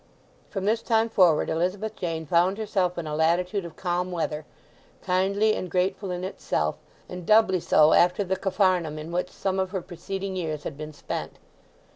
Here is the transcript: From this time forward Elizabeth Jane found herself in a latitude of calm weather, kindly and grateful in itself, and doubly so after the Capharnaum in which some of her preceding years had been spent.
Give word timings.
From 0.49 0.65
this 0.65 0.81
time 0.81 1.09
forward 1.09 1.47
Elizabeth 1.47 1.95
Jane 1.95 2.25
found 2.25 2.57
herself 2.57 2.97
in 2.97 3.05
a 3.05 3.13
latitude 3.13 3.65
of 3.65 3.75
calm 3.75 4.11
weather, 4.11 4.47
kindly 5.03 5.53
and 5.53 5.69
grateful 5.69 6.09
in 6.09 6.23
itself, 6.23 6.79
and 7.07 7.23
doubly 7.23 7.59
so 7.59 7.93
after 7.93 8.23
the 8.23 8.35
Capharnaum 8.35 8.97
in 8.97 9.11
which 9.11 9.29
some 9.29 9.59
of 9.59 9.69
her 9.69 9.81
preceding 9.83 10.35
years 10.35 10.63
had 10.63 10.75
been 10.75 10.91
spent. 10.93 11.35